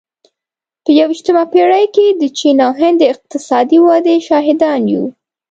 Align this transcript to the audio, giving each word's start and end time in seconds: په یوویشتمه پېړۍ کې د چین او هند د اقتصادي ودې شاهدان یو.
په 0.83 0.89
یوویشتمه 0.99 1.43
پېړۍ 1.51 1.85
کې 1.95 2.05
د 2.21 2.23
چین 2.37 2.57
او 2.65 2.71
هند 2.79 2.97
د 2.99 3.03
اقتصادي 3.13 3.77
ودې 3.81 4.15
شاهدان 4.27 4.81
یو. 4.93 5.05